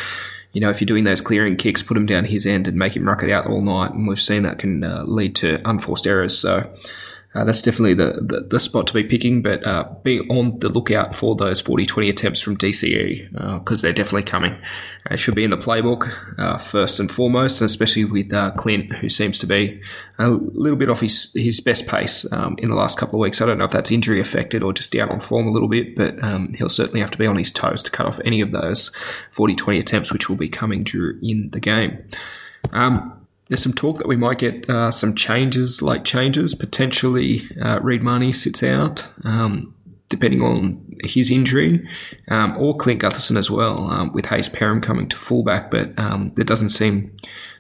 [0.59, 2.97] you know, if you're doing those clearing kicks, put him down his end and make
[2.97, 3.93] him ruck it out all night.
[3.93, 6.37] And we've seen that can uh, lead to unforced errors.
[6.37, 6.69] So
[7.35, 10.69] uh, that's definitely the, the, the, spot to be picking, but uh, be on the
[10.71, 14.57] lookout for those 40 20 attempts from DCE because uh, they're definitely coming.
[15.11, 19.11] It should be in the playbook uh, first and foremost, especially with uh, Clint, who
[19.11, 19.83] seems to be
[20.19, 23.43] a little bit off his, his best pace um, in the last couple of weeks.
[23.43, 25.97] I don't know if that's injury affected or just down on form a little bit,
[25.97, 28.53] but um, he'll certainly have to be on his toes to cut off any of
[28.53, 28.91] those
[29.33, 30.87] 40 20 attempts, which will be coming
[31.23, 32.03] in the game.
[32.73, 36.55] Um, there's some talk that we might get uh, some changes, like changes.
[36.55, 38.03] Potentially, uh, Reed
[38.35, 39.75] sits out, um,
[40.09, 41.87] depending on his injury,
[42.29, 45.71] um, or Clint Gutherson as well, um, with Hayze Perham coming to fullback.
[45.71, 47.17] But um, there doesn't seem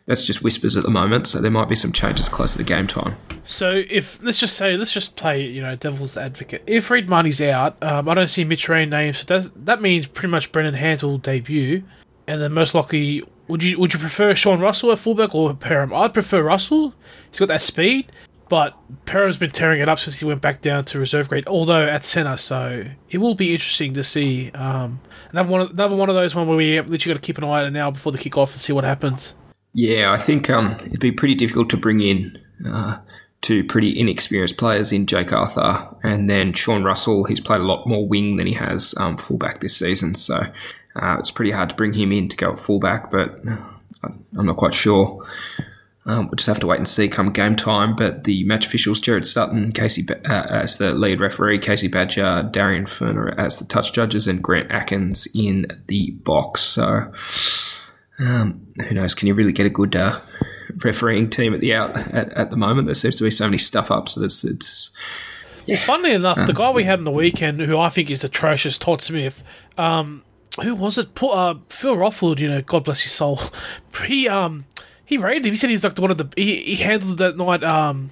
[0.08, 1.26] that's just whispers at the moment.
[1.26, 3.16] So there might be some changes closer to game time.
[3.44, 6.64] So if let's just say let's just play you know devil's advocate.
[6.66, 9.16] If Reed Mahoney's out, um, I don't see Mitch Rein named.
[9.16, 11.84] So that means pretty much Brendan Hands will debut,
[12.28, 15.92] and then most likely would you would you prefer Sean Russell at fullback or Perham?
[15.92, 16.94] I'd prefer Russell.
[17.30, 18.12] He's got that speed,
[18.48, 21.46] but Perham's been tearing it up since he went back down to reserve grade.
[21.48, 24.50] Although at centre, so it will be interesting to see.
[24.50, 25.00] Um,
[25.32, 27.64] another one, another one of those one where we literally got to keep an eye
[27.64, 29.34] on now before the kick off and see what happens.
[29.72, 32.98] Yeah, I think um, it'd be pretty difficult to bring in uh,
[33.40, 37.24] two pretty inexperienced players in Jake Arthur and then Sean Russell.
[37.24, 40.42] He's played a lot more wing than he has um, fullback this season, so
[41.02, 43.40] uh, it's pretty hard to bring him in to go at fullback, but
[44.02, 45.24] I'm not quite sure.
[46.08, 47.94] Um, we'll just have to wait and see come game time.
[47.94, 52.86] But the match officials, Gerard Sutton, Casey uh, as the lead referee, Casey Badger, Darian
[52.86, 56.62] Furner as the touch judges, and Grant Atkins in the box.
[56.62, 57.12] So
[58.18, 59.14] um, who knows?
[59.14, 60.18] Can you really get a good uh,
[60.82, 62.86] refereeing team at the out at, at, the moment?
[62.86, 64.44] There seems to be so many stuff up, so it's.
[64.44, 64.90] it's
[65.66, 65.74] yeah.
[65.74, 68.78] Well, funnily enough, the guy we had in the weekend, who I think is atrocious,
[68.78, 69.42] Todd Smith,
[69.76, 70.24] um,
[70.62, 71.08] who was it?
[71.22, 73.40] Uh, Phil Rothfield, you know, God bless his soul.
[74.06, 74.64] He um
[75.04, 75.52] he rated him.
[75.52, 78.10] He said he's like one of the he, he handled that night um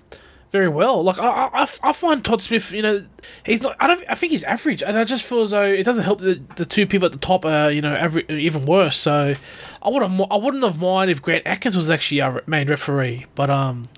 [0.51, 1.03] very well.
[1.03, 3.05] Like I, I, I find Todd Smith, you know,
[3.45, 3.77] he's not.
[3.79, 4.03] I don't.
[4.09, 6.65] I think he's average, and I just feel as though it doesn't help the the
[6.67, 8.97] two people at the top are you know average, even worse.
[8.97, 9.35] So
[9.83, 13.51] I would I wouldn't have mind if Grant Atkins was actually our main referee, but
[13.51, 13.89] um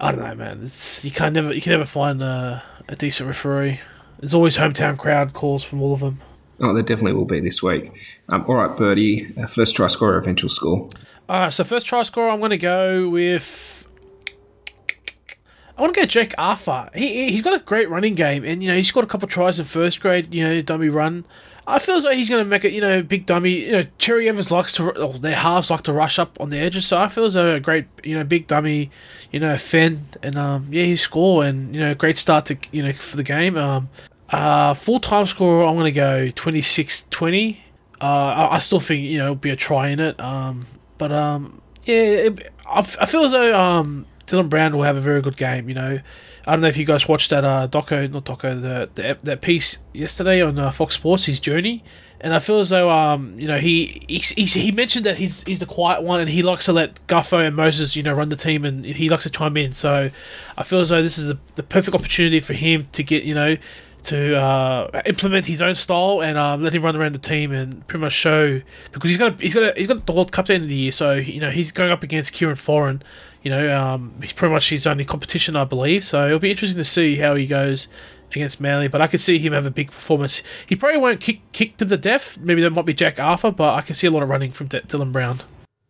[0.00, 0.62] I don't know, man.
[0.62, 3.80] It's you can never you can never find a, a decent referee.
[4.18, 6.20] There's always hometown crowd calls from all of them.
[6.60, 7.92] Oh, there definitely will be this week.
[8.28, 10.90] Um, all right, Birdie, uh, first try scorer, eventual score.
[11.28, 13.86] All right, so first try scorer, I'm going to go with.
[15.76, 16.90] I want to go Jake Arthur.
[16.92, 19.60] He he's got a great running game, and you know he's got a couple tries
[19.60, 20.34] in first grade.
[20.34, 21.24] You know, dummy run.
[21.68, 22.72] I feel as though he's going to make it.
[22.72, 23.66] You know, big dummy.
[23.66, 24.90] You know, Cherry Evans likes to.
[25.20, 27.60] Their halves like to rush up on the edges, so I feel as though a
[27.60, 27.84] great.
[28.02, 28.90] You know, big dummy.
[29.30, 32.82] You know, Fen and um yeah, he score and you know great start to you
[32.82, 33.56] know for the game.
[33.56, 33.88] Um,
[34.30, 37.64] uh, full time score, I'm going to go 26 20.
[38.00, 40.20] Uh, I, I, still think, you know, it'll be a try in it.
[40.20, 40.66] Um,
[40.98, 45.00] but, um, yeah, it, I, I, feel as though um, Dylan Brown will have a
[45.00, 45.98] very good game, you know.
[46.46, 49.42] I don't know if you guys watched that uh, doco, not doco, the, the that
[49.42, 51.84] piece yesterday on uh, Fox Sports, his journey,
[52.20, 55.60] and I feel as though um you know he he, he mentioned that he's he's
[55.60, 58.36] the quiet one and he likes to let Guffo and Moses you know run the
[58.36, 59.72] team and he likes to chime in.
[59.72, 60.10] So
[60.56, 63.34] I feel as though this is the, the perfect opportunity for him to get you
[63.34, 63.56] know
[64.04, 67.86] to uh, implement his own style and um, let him run around the team and
[67.86, 68.60] pretty much show
[68.92, 70.76] because he's got he's got he's got the World Cup at the end of the
[70.76, 73.02] year, so you know he's going up against Kieran Foran.
[73.42, 76.04] You know, um, he's pretty much his only competition, I believe.
[76.04, 77.88] So it'll be interesting to see how he goes
[78.30, 78.88] against Manly.
[78.88, 80.42] But I could see him have a big performance.
[80.66, 82.36] He probably won't kick kick them to death.
[82.38, 84.68] Maybe that might be Jack Arthur, but I can see a lot of running from
[84.68, 85.40] D- Dylan Brown.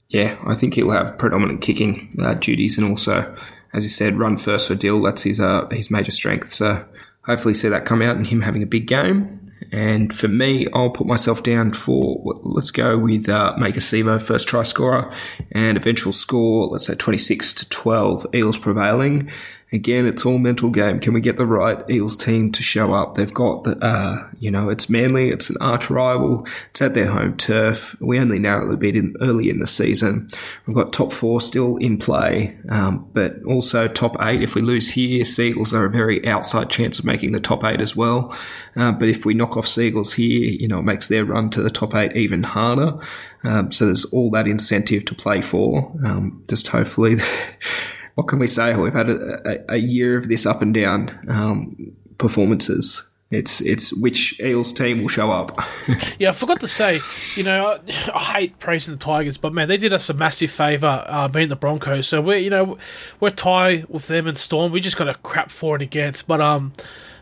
[0.08, 3.36] Yeah, I think he'll have predominant kicking uh, duties and also,
[3.74, 5.02] as you said, run first for Dill.
[5.02, 6.52] That's his uh, his major strength.
[6.52, 6.84] So
[7.28, 9.34] hopefully see that come out and him having a big game.
[9.70, 14.48] And for me, I'll put myself down for let's go with uh, Maika Sivo, first
[14.48, 15.12] try scorer,
[15.52, 19.30] and eventual score, let's say 26 to 12, Eels prevailing.
[19.70, 20.98] Again, it's all mental game.
[20.98, 23.14] Can we get the right Eels team to show up?
[23.14, 27.06] They've got the, uh, you know, it's Manly, it's an arch rival, it's at their
[27.06, 27.94] home turf.
[28.00, 30.28] We only narrowly beat in early in the season.
[30.66, 34.42] We've got top four still in play, um, but also top eight.
[34.42, 37.82] If we lose here, Seagulls are a very outside chance of making the top eight
[37.82, 38.34] as well.
[38.74, 41.62] Uh, but if we knock off Seagulls here, you know, it makes their run to
[41.62, 42.98] the top eight even harder.
[43.44, 45.92] Um, so there's all that incentive to play for.
[46.06, 47.16] Um, just hopefully.
[48.18, 48.74] what can we say?
[48.74, 53.08] We've had a, a, a year of this up and down um, performances.
[53.30, 55.56] It's it's which Eels team will show up.
[56.18, 56.98] yeah, I forgot to say,
[57.36, 60.50] you know, I, I, hate praising the Tigers, but man, they did us a massive
[60.50, 62.08] favour uh, being the Broncos.
[62.08, 62.76] So we're you know
[63.20, 64.72] we're tie with them and Storm.
[64.72, 66.72] We just got a crap for and against, but um,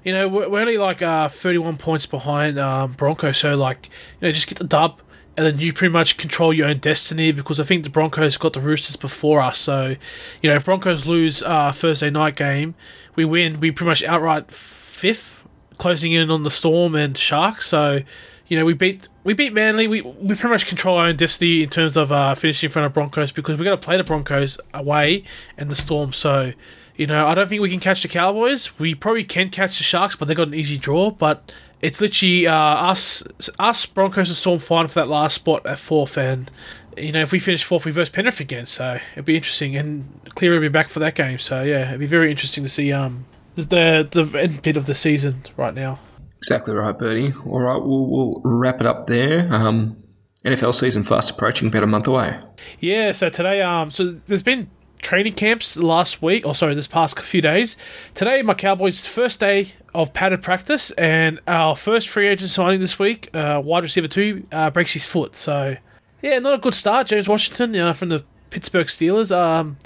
[0.02, 3.36] you know we're, we're only like uh, thirty one points behind um, Broncos.
[3.36, 3.90] So like
[4.22, 5.02] you know just get the dub
[5.36, 8.54] and then you pretty much control your own destiny because I think the Broncos got
[8.54, 9.58] the Roosters before us.
[9.58, 9.96] So,
[10.42, 12.74] you know, if Broncos lose uh, Thursday night game,
[13.16, 13.60] we win.
[13.60, 15.42] We pretty much outright fifth,
[15.78, 17.66] closing in on the Storm and Sharks.
[17.66, 18.00] So,
[18.48, 19.88] you know, we beat we beat Manly.
[19.88, 22.86] We we pretty much control our own destiny in terms of uh, finishing in front
[22.86, 25.24] of Broncos because we're going to play the Broncos away
[25.58, 26.14] and the Storm.
[26.14, 26.52] So,
[26.94, 28.78] you know, I don't think we can catch the Cowboys.
[28.78, 31.10] We probably can catch the Sharks, but they got an easy draw.
[31.10, 33.22] But it's literally uh, us,
[33.58, 36.50] us Broncos and Storm fighting for that last spot at fourth, and
[36.96, 39.76] you know if we finish fourth, we verse Penrith again, so it'd be interesting.
[39.76, 42.70] And Cleary will be back for that game, so yeah, it'd be very interesting to
[42.70, 45.98] see um the the end bit of the season right now.
[46.38, 47.32] Exactly right, Bertie.
[47.46, 49.52] All right, we'll, we'll wrap it up there.
[49.52, 49.96] Um,
[50.44, 52.38] NFL season fast approaching, about a month away.
[52.78, 54.70] Yeah, so today, um, so there's been
[55.02, 57.76] training camps last week, or sorry, this past few days.
[58.14, 62.98] Today, my Cowboys' first day of padded practice, and our first free agent signing this
[62.98, 65.36] week, uh, wide receiver two, uh, breaks his foot.
[65.36, 65.76] So,
[66.22, 67.06] yeah, not a good start.
[67.06, 69.34] James Washington uh, from the Pittsburgh Steelers.
[69.34, 69.78] Um,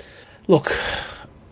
[0.49, 0.73] look,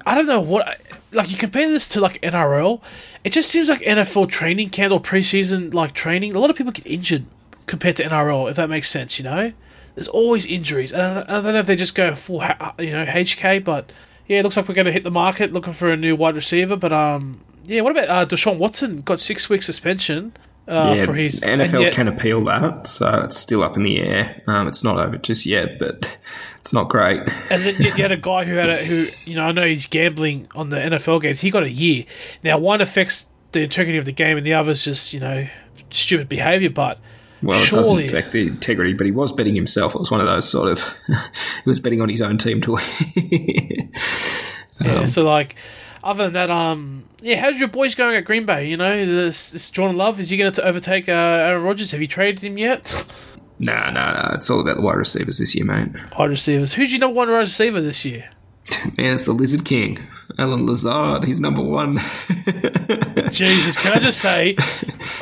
[0.07, 0.81] I don't know what.
[1.13, 2.83] Like, you compare this to, like, NRL,
[3.25, 6.35] it just seems like NFL training camp or preseason, like, training.
[6.35, 7.25] A lot of people get injured
[7.67, 9.53] compared to NRL, if that makes sense, you know?
[9.99, 10.93] There's always injuries.
[10.93, 12.41] And I don't, know if they just go full,
[12.79, 13.91] you know, HK, but
[14.29, 16.37] yeah, it looks like we're going to hit the market looking for a new wide
[16.37, 16.77] receiver.
[16.77, 19.01] But um, yeah, what about uh, Deshaun Watson?
[19.01, 20.37] Got six week suspension.
[20.69, 23.99] Uh, yeah, for his NFL yet, can appeal that, so it's still up in the
[23.99, 24.41] air.
[24.47, 26.19] Um, it's not over just yet, but
[26.61, 27.23] it's not great.
[27.51, 29.87] And then you, had a guy who had a who you know I know he's
[29.87, 31.41] gambling on the NFL games.
[31.41, 32.05] He got a year.
[32.45, 35.49] Now one affects the integrity of the game, and the other's just you know
[35.91, 36.71] stupid behavior.
[36.71, 37.01] But
[37.43, 39.95] well, it doesn't affect the integrity, but he was betting himself.
[39.95, 42.73] It was one of those sort of he was betting on his own team to
[42.73, 42.85] win.
[44.81, 45.57] yeah, um, so like
[46.03, 48.69] other than that, um, yeah, how's your boys going at Green Bay?
[48.69, 51.91] You know, this, this Jordan Love is he going to overtake uh, Aaron Rodgers?
[51.91, 52.87] Have you traded him yet?
[53.59, 54.35] Nah, nah, nah.
[54.35, 55.89] It's all about the wide receivers this year, mate.
[56.17, 56.73] Wide receivers.
[56.73, 58.31] Who's your number one wide receiver this year?
[58.99, 59.99] Man, it's the Lizard King,
[60.39, 61.25] Allen Lazard.
[61.25, 62.01] He's number one.
[63.31, 64.57] Jesus, can I just say,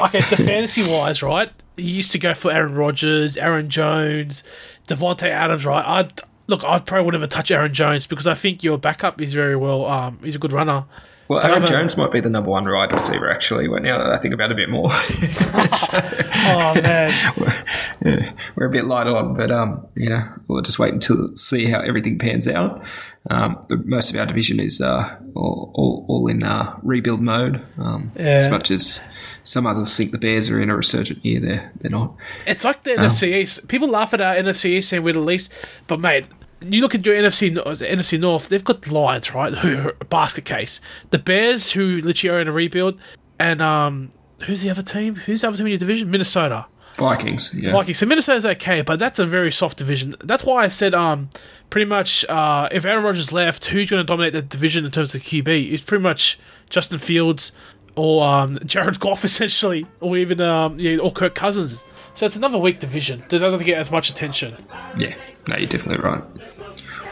[0.00, 1.50] okay, so fantasy wise, right?
[1.76, 4.44] He used to go for Aaron Rodgers, Aaron Jones,
[4.88, 5.84] Davante Adams, right?
[5.84, 6.08] I
[6.46, 9.56] look, I probably would never touch Aaron Jones because I think your backup is very
[9.56, 9.86] well.
[9.86, 10.84] Um, he's a good runner.
[11.28, 13.66] Well, Aaron Jones might be the number one wide receiver actually.
[13.66, 14.92] Now that I think about it a bit more.
[14.92, 15.88] so,
[16.34, 17.64] oh man, we're,
[18.04, 21.66] yeah, we're, a bit light on, but um, you know, we'll just wait until see
[21.66, 22.80] how everything pans out.
[23.28, 27.60] Um, the, most of our division is uh, all, all, all in uh, rebuild mode.
[27.76, 28.22] Um, yeah.
[28.24, 29.00] As much as
[29.46, 32.14] some others think the Bears are in a resurgent year, they're they're not.
[32.46, 33.68] It's like the um, NFC East.
[33.68, 35.52] People laugh at our NFC East and we're the least,
[35.86, 36.26] but mate,
[36.60, 38.48] you look at your NFC NFC North.
[38.48, 39.54] They've got the Lions, right?
[39.54, 40.80] Who a basket case.
[41.10, 42.98] The Bears, who literally are in a rebuild,
[43.38, 45.14] and um, who's the other team?
[45.14, 46.10] Who's the other team in your division?
[46.10, 46.66] Minnesota.
[46.96, 47.72] Vikings, yeah.
[47.72, 47.98] Vikings.
[47.98, 50.14] So Minnesota's okay, but that's a very soft division.
[50.24, 51.28] That's why I said um,
[51.68, 55.14] pretty much uh, if Aaron Rodgers left, who's going to dominate the division in terms
[55.14, 55.72] of QB?
[55.72, 56.38] It's pretty much
[56.70, 57.52] Justin Fields
[57.96, 61.82] or um, Jared Goff, essentially, or even um, yeah, or Kirk Cousins.
[62.14, 63.22] So it's another weak division.
[63.22, 64.56] It doesn't get as much attention.
[64.96, 65.14] Yeah,
[65.48, 66.22] no, you're definitely right.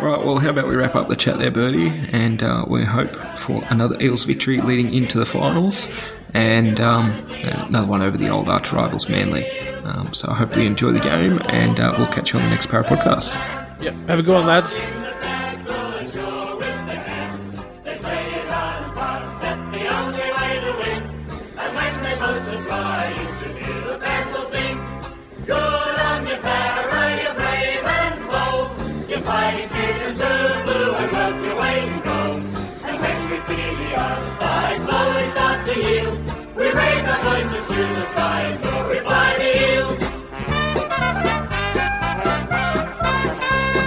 [0.01, 2.85] All right, well, how about we wrap up the chat there, Bertie, and uh, we
[2.85, 5.89] hope for another Eels victory leading into the finals,
[6.33, 7.11] and um,
[7.43, 9.49] another one over the old arch rivals, Manly.
[9.85, 12.51] Um, so I hope you enjoy the game, and uh, we'll catch you on the
[12.51, 13.35] next Parra podcast.
[13.81, 14.81] Yep, have a good one, lads.